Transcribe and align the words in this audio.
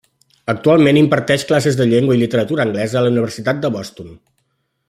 Actualment 0.53 0.99
imparteix 1.01 1.45
classes 1.51 1.77
de 1.81 1.87
llengua 1.91 2.17
i 2.19 2.23
literatura 2.23 2.67
anglesa 2.69 3.01
a 3.03 3.07
la 3.09 3.15
Universitat 3.15 3.65
de 3.67 3.75
Boston. 3.77 4.13